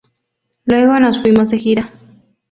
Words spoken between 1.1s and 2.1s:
fuimos de gira.